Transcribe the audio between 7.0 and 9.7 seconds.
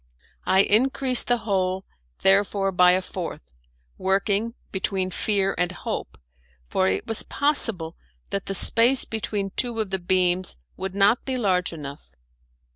was possible that the space between